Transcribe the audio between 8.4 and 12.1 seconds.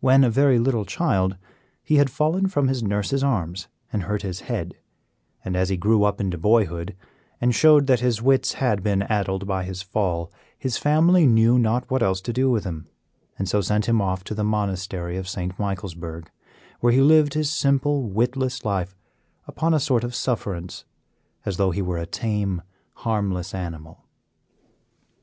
had been addled by his fall, his family knew not what